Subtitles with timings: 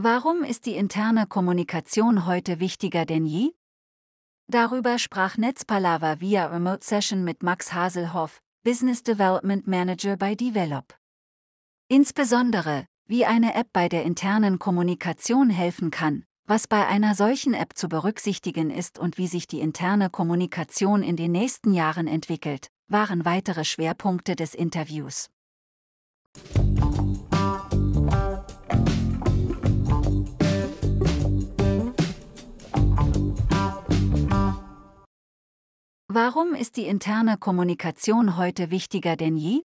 [0.00, 3.50] Warum ist die interne Kommunikation heute wichtiger denn je?
[4.46, 10.94] Darüber sprach Netzpalava via Remote Session mit Max Haselhoff, Business Development Manager bei Develop.
[11.88, 17.76] Insbesondere, wie eine App bei der internen Kommunikation helfen kann, was bei einer solchen App
[17.76, 23.24] zu berücksichtigen ist und wie sich die interne Kommunikation in den nächsten Jahren entwickelt, waren
[23.24, 25.28] weitere Schwerpunkte des Interviews.
[36.20, 39.62] Warum ist die interne Kommunikation heute wichtiger denn je?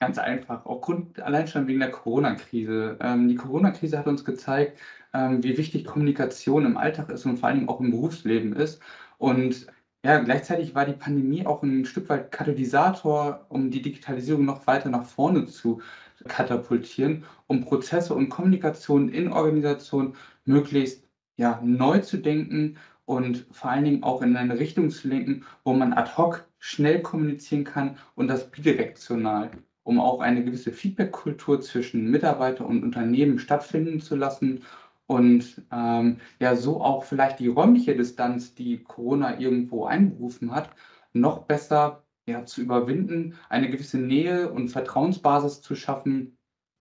[0.00, 2.96] Ganz einfach, aufgrund allein schon wegen der Corona-Krise.
[3.02, 4.80] Ähm, die Corona-Krise hat uns gezeigt,
[5.12, 8.80] ähm, wie wichtig Kommunikation im Alltag ist und vor allem auch im Berufsleben ist.
[9.18, 9.66] Und
[10.02, 14.88] ja, gleichzeitig war die Pandemie auch ein Stück weit Katalysator, um die Digitalisierung noch weiter
[14.88, 15.82] nach vorne zu
[16.26, 20.16] katapultieren, um Prozesse und Kommunikation in Organisationen
[20.46, 21.04] möglichst
[21.36, 25.74] ja, neu zu denken und vor allen Dingen auch in eine Richtung zu lenken, wo
[25.74, 29.50] man ad hoc schnell kommunizieren kann und das bidirektional,
[29.82, 34.62] um auch eine gewisse Feedback-Kultur zwischen Mitarbeiter und Unternehmen stattfinden zu lassen
[35.06, 40.70] und ähm, ja so auch vielleicht die räumliche Distanz, die Corona irgendwo einberufen hat,
[41.12, 46.38] noch besser ja, zu überwinden, eine gewisse Nähe und Vertrauensbasis zu schaffen.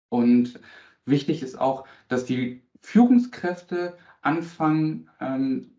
[0.10, 0.60] Und
[1.06, 5.73] wichtig ist auch, dass die Führungskräfte anfangen, ähm,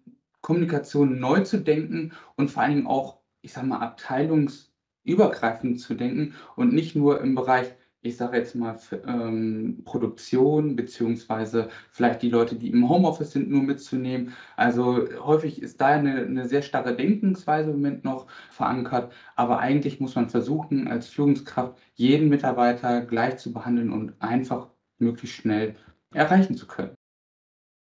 [0.45, 6.35] Kommunikation neu zu denken und vor allen Dingen auch, ich sage mal, abteilungsübergreifend zu denken
[6.55, 12.57] und nicht nur im Bereich, ich sage jetzt mal, ähm, Produktion, beziehungsweise vielleicht die Leute,
[12.57, 14.35] die im Homeoffice sind, nur mitzunehmen.
[14.57, 19.99] Also häufig ist da eine, eine sehr starre Denkensweise im Moment noch verankert, aber eigentlich
[19.99, 25.75] muss man versuchen, als Führungskraft jeden Mitarbeiter gleich zu behandeln und einfach möglichst schnell
[26.13, 26.95] erreichen zu können.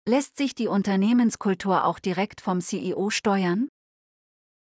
[0.07, 3.69] Lässt sich die Unternehmenskultur auch direkt vom CEO steuern?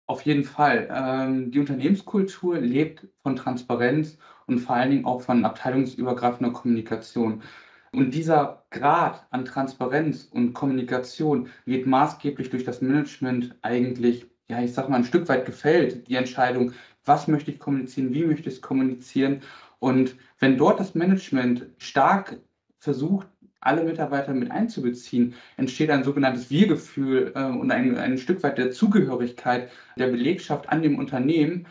[0.08, 0.88] Auf jeden Fall.
[0.90, 4.18] Ähm, die Unternehmenskultur lebt von Transparenz
[4.48, 7.44] und vor allen Dingen auch von abteilungsübergreifender Kommunikation.
[7.92, 14.74] Und dieser Grad an Transparenz und Kommunikation wird maßgeblich durch das Management eigentlich, ja, ich
[14.74, 16.08] sag mal, ein Stück weit gefällt.
[16.08, 16.72] Die Entscheidung,
[17.04, 19.42] was möchte ich kommunizieren, wie möchte ich es kommunizieren.
[19.80, 22.40] Und wenn dort das Management stark
[22.80, 23.28] versucht,
[23.66, 28.72] alle Mitarbeiter mit einzubeziehen, entsteht ein sogenanntes Wir-Gefühl äh, und ein, ein Stück weit der
[28.72, 31.68] Zugehörigkeit der Belegschaft an dem Unternehmen.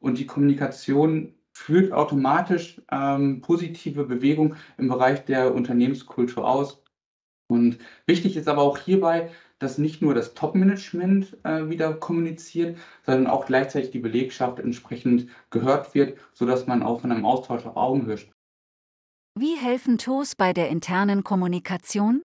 [0.00, 6.82] Und die Kommunikation führt automatisch ähm, positive Bewegung im Bereich der Unternehmenskultur aus.
[7.48, 13.26] Und wichtig ist aber auch hierbei, dass nicht nur das Top-Management äh, wieder kommuniziert, sondern
[13.26, 18.18] auch gleichzeitig die Belegschaft entsprechend gehört wird, sodass man auch von einem Austausch auf Augenhöhe
[19.40, 22.22] wie helfen Tools bei der internen Kommunikation?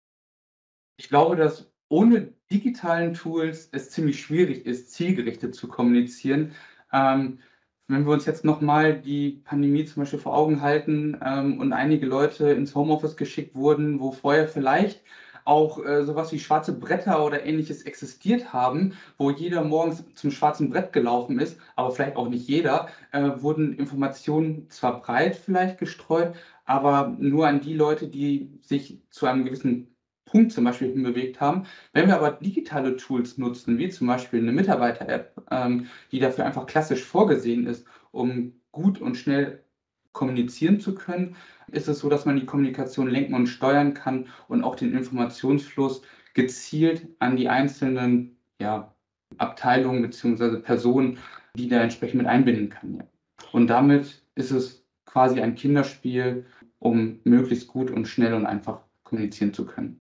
[0.98, 6.54] Ich glaube, dass ohne digitalen Tools es ziemlich schwierig ist, zielgerichtet zu kommunizieren.
[6.94, 7.40] Ähm,
[7.88, 12.06] wenn wir uns jetzt nochmal die Pandemie zum Beispiel vor Augen halten ähm, und einige
[12.06, 15.04] Leute ins Homeoffice geschickt wurden, wo vorher vielleicht
[15.44, 20.70] auch äh, sowas wie schwarze Bretter oder ähnliches existiert haben, wo jeder morgens zum schwarzen
[20.70, 26.36] Brett gelaufen ist, aber vielleicht auch nicht jeder, äh, wurden Informationen zwar breit vielleicht gestreut,
[26.72, 29.94] aber nur an die Leute, die sich zu einem gewissen
[30.24, 31.66] Punkt zum Beispiel hinbewegt haben.
[31.92, 36.66] Wenn wir aber digitale Tools nutzen, wie zum Beispiel eine Mitarbeiter-App, ähm, die dafür einfach
[36.66, 39.66] klassisch vorgesehen ist, um gut und schnell
[40.14, 41.36] kommunizieren zu können,
[41.72, 46.02] ist es so, dass man die Kommunikation lenken und steuern kann und auch den Informationsfluss
[46.34, 48.96] gezielt an die einzelnen ja,
[49.38, 50.60] Abteilungen bzw.
[50.60, 51.18] Personen,
[51.58, 52.96] die da entsprechend mit einbinden kann.
[52.96, 53.04] Ja.
[53.52, 54.82] Und damit ist es
[55.12, 56.46] quasi ein Kinderspiel,
[56.82, 60.00] um möglichst gut und schnell und einfach kommunizieren zu können.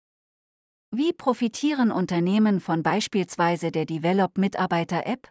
[0.91, 5.29] Wie profitieren Unternehmen von beispielsweise der Develop Mitarbeiter App?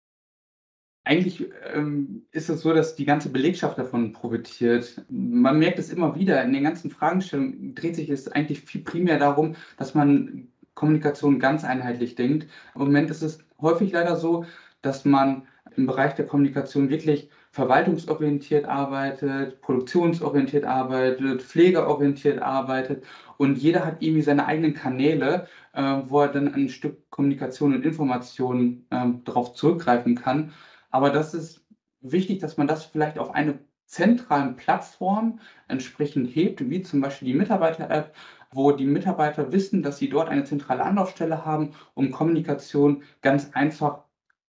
[1.05, 5.05] Eigentlich ähm, ist es so, dass die ganze Belegschaft davon profitiert.
[5.09, 9.19] Man merkt es immer wieder, in den ganzen Fragestellungen dreht sich es eigentlich viel primär
[9.19, 12.47] darum, dass man Kommunikation ganz einheitlich denkt.
[12.75, 14.45] Im Moment ist es häufig leider so,
[14.81, 15.47] dass man
[15.77, 23.05] im Bereich der Kommunikation wirklich verwaltungsorientiert arbeitet, produktionsorientiert arbeitet, pflegeorientiert arbeitet
[23.37, 27.85] und jeder hat irgendwie seine eigenen Kanäle, äh, wo er dann ein Stück Kommunikation und
[27.85, 30.53] Information äh, darauf zurückgreifen kann.
[30.91, 31.65] Aber das ist
[32.01, 37.39] wichtig, dass man das vielleicht auf eine zentralen Plattform entsprechend hebt, wie zum Beispiel die
[37.39, 38.15] Mitarbeiter-App,
[38.51, 44.05] wo die Mitarbeiter wissen, dass sie dort eine zentrale Anlaufstelle haben, um Kommunikation ganz einfach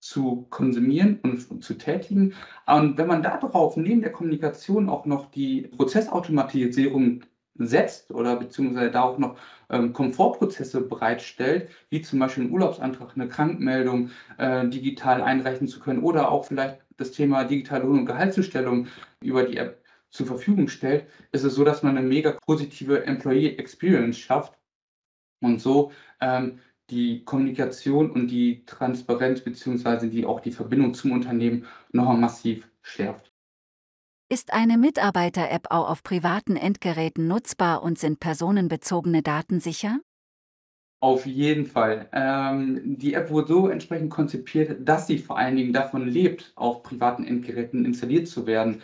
[0.01, 2.35] zu konsumieren und zu tätigen.
[2.67, 7.23] Und wenn man darauf neben der Kommunikation auch noch die Prozessautomatisierung
[7.59, 9.37] setzt oder beziehungsweise da auch noch
[9.69, 16.03] ähm, Komfortprozesse bereitstellt, wie zum Beispiel ein Urlaubsantrag, eine Krankmeldung äh, digital einreichen zu können
[16.03, 18.87] oder auch vielleicht das Thema digitale Lohn- und Gehaltszustellung
[19.21, 23.57] über die App zur Verfügung stellt, ist es so, dass man eine mega positive Employee
[23.57, 24.59] Experience schafft
[25.41, 31.67] und so ähm, die Kommunikation und die Transparenz beziehungsweise die auch die Verbindung zum Unternehmen
[31.93, 33.33] nochmal massiv schärft.
[34.31, 40.01] Ist eine Mitarbeiter-App auch auf privaten Endgeräten nutzbar und sind personenbezogene Daten sicher?
[41.01, 42.09] Auf jeden Fall.
[42.13, 46.83] Ähm, die App wurde so entsprechend konzipiert, dass sie vor allen Dingen davon lebt, auf
[46.83, 48.83] privaten Endgeräten installiert zu werden.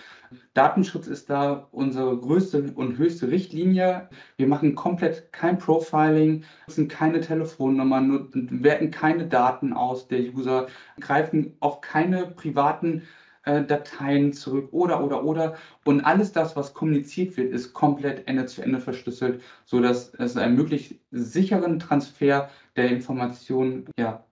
[0.55, 4.09] Datenschutz ist da unsere größte und höchste Richtlinie.
[4.37, 8.29] Wir machen komplett kein Profiling, nutzen keine Telefonnummern,
[8.63, 10.69] werten keine Daten aus der User,
[11.01, 13.03] greifen auf keine privaten
[13.45, 15.57] Dateien zurück oder, oder, oder.
[15.85, 20.57] Und alles das, was kommuniziert wird, ist komplett Ende zu Ende verschlüsselt, sodass es einen
[20.57, 24.25] möglichst sicheren Transfer der Informationen ja,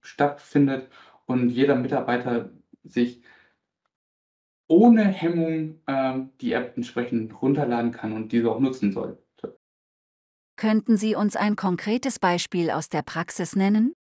[0.00, 0.88] stattfindet
[1.26, 2.50] und jeder Mitarbeiter
[2.84, 3.22] sich
[4.68, 9.18] ohne Hemmung ähm, die App entsprechend runterladen kann und diese auch nutzen soll.
[10.56, 13.94] Könnten Sie uns ein konkretes Beispiel aus der Praxis nennen?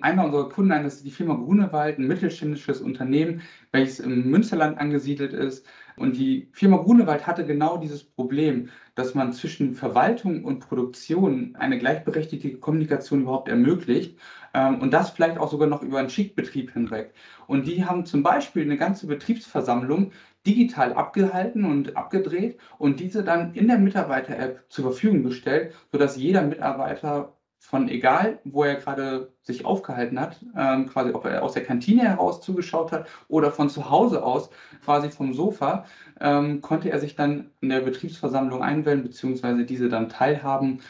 [0.00, 3.42] Einer unserer Kunden, ist die Firma Grunewald, ein mittelständisches Unternehmen,
[3.72, 5.66] welches im Münsterland angesiedelt ist.
[5.96, 11.78] Und die Firma Grunewald hatte genau dieses Problem, dass man zwischen Verwaltung und Produktion eine
[11.78, 14.18] gleichberechtigte Kommunikation überhaupt ermöglicht.
[14.52, 17.14] Ähm, und das vielleicht auch sogar noch über einen Schichtbetrieb hinweg.
[17.46, 20.12] Und die haben zum Beispiel eine ganze Betriebsversammlung
[20.46, 26.42] digital abgehalten und abgedreht und diese dann in der Mitarbeiter-App zur Verfügung gestellt, sodass jeder
[26.42, 31.64] Mitarbeiter von egal, wo er gerade sich aufgehalten hat, ähm, quasi ob er aus der
[31.64, 34.50] Kantine heraus zugeschaut hat oder von zu Hause aus,
[34.84, 35.86] quasi vom Sofa,
[36.20, 40.82] ähm, konnte er sich dann in der Betriebsversammlung einwählen, beziehungsweise diese dann teilhaben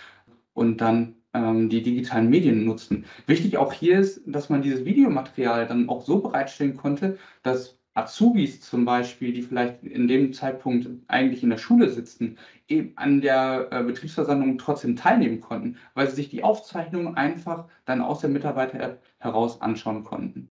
[0.52, 3.04] und dann ähm, die digitalen Medien nutzen.
[3.26, 8.60] Wichtig auch hier ist, dass man dieses Videomaterial dann auch so bereitstellen konnte, dass Azubis
[8.60, 13.68] zum Beispiel, die vielleicht in dem Zeitpunkt eigentlich in der Schule sitzen, eben an der
[13.70, 19.00] äh, Betriebsversammlung trotzdem teilnehmen konnten, weil sie sich die Aufzeichnung einfach dann aus der Mitarbeiter-App
[19.18, 20.50] heraus anschauen konnten.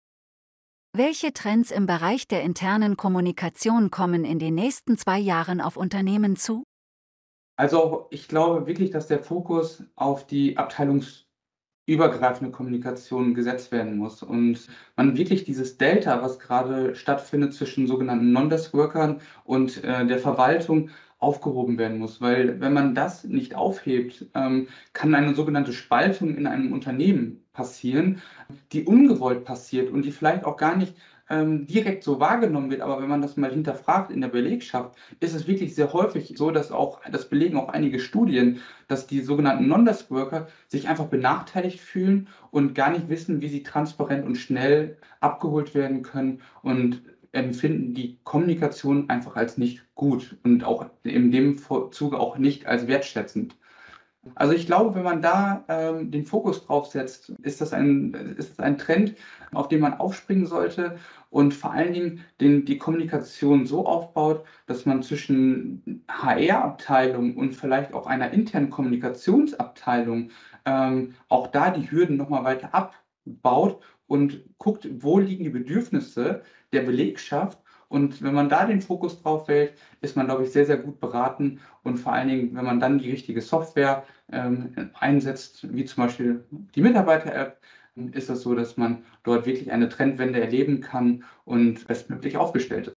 [0.94, 6.36] Welche Trends im Bereich der internen Kommunikation kommen in den nächsten zwei Jahren auf Unternehmen
[6.36, 6.64] zu?
[7.56, 11.29] Also ich glaube wirklich, dass der Fokus auf die Abteilungs
[11.94, 18.32] übergreifende Kommunikation gesetzt werden muss und man wirklich dieses Delta, was gerade stattfindet zwischen sogenannten
[18.32, 20.90] Non-Desk-Workern und äh, der Verwaltung,
[21.20, 22.22] aufgehoben werden muss.
[22.22, 28.22] Weil wenn man das nicht aufhebt, ähm, kann eine sogenannte Spaltung in einem Unternehmen passieren,
[28.72, 30.96] die ungewollt passiert und die vielleicht auch gar nicht
[31.30, 35.36] ähm, direkt so wahrgenommen wird, aber wenn man das mal hinterfragt in der Belegschaft, ist
[35.36, 39.68] es wirklich sehr häufig so, dass auch, das belegen auch einige Studien, dass die sogenannten
[39.68, 45.76] Non-Desk-Worker sich einfach benachteiligt fühlen und gar nicht wissen, wie sie transparent und schnell abgeholt
[45.76, 51.60] werden können und empfinden die Kommunikation einfach als nicht gut und auch in dem
[51.92, 53.56] Zuge auch nicht als wertschätzend.
[54.36, 58.52] Also ich glaube, wenn man da ähm, den Fokus drauf setzt, ist das, ein, ist
[58.52, 59.16] das ein Trend,
[59.54, 60.98] auf den man aufspringen sollte
[61.30, 67.94] und vor allen Dingen den, die Kommunikation so aufbaut, dass man zwischen HR-Abteilung und vielleicht
[67.94, 70.32] auch einer internen Kommunikationsabteilung
[70.66, 76.82] ähm, auch da die Hürden nochmal weiter abbaut und guckt, wo liegen die Bedürfnisse der
[76.82, 77.60] Belegschaft
[77.90, 81.00] und wenn man da den Fokus drauf wählt, ist man, glaube ich, sehr, sehr gut
[81.00, 81.60] beraten.
[81.84, 86.46] Und vor allen Dingen, wenn man dann die richtige Software ähm, einsetzt, wie zum Beispiel
[86.76, 87.60] die Mitarbeiter-App,
[88.14, 92.99] ist das so, dass man dort wirklich eine Trendwende erleben kann und bestmöglich aufgestellt ist.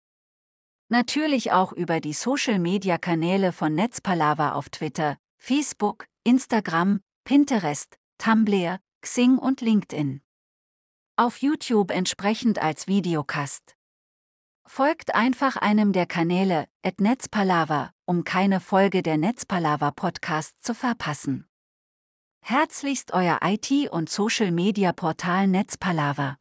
[0.91, 9.61] Natürlich auch über die Social-Media-Kanäle von Netzpalava auf Twitter, Facebook, Instagram, Pinterest, Tumblr, Xing und
[9.61, 10.19] LinkedIn.
[11.15, 13.77] Auf YouTube entsprechend als Videocast.
[14.67, 21.47] Folgt einfach einem der Kanäle, at Netzpalava, um keine Folge der Netzpalava Podcast zu verpassen.
[22.41, 26.35] Herzlichst euer IT- und Social-Media-Portal Netzpalava.